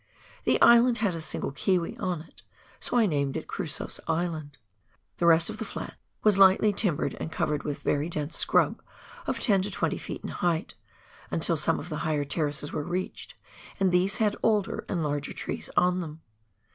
[0.45, 2.41] The island had a single kiwi on it,
[2.79, 4.57] so I named it Crusoe's Island.
[5.17, 5.93] The rest of the flat
[6.23, 8.81] was lightly timbered, and covered with very dense scrub
[9.27, 10.23] of 10 to 20 ft.
[10.23, 10.73] in height,
[11.29, 13.35] until some of the higher terraces were reached,
[13.79, 16.21] and these had older and larger trees on them.